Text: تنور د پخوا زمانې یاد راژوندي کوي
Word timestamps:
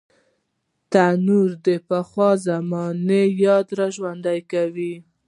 تنور 0.91 1.49
د 1.65 1.67
پخوا 1.87 2.29
زمانې 2.47 3.23
یاد 3.45 3.67
راژوندي 3.79 4.39
کوي 4.51 4.93